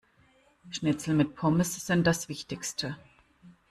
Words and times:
Schnitzel 0.71 1.13
mit 1.13 1.35
Pommes 1.35 1.85
sind 1.85 2.07
das 2.07 2.27
Wichtigste. 2.27 2.97